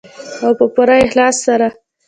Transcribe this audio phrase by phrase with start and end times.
[0.45, 1.67] او په پوره اخلاص سره.